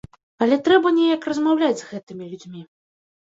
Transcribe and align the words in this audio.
Але 0.45 0.55
трэба 0.67 0.91
неяк 0.95 1.27
размаўляць 1.33 1.79
з 1.81 1.87
гэтымі 1.91 2.31
людзьмі. 2.31 2.61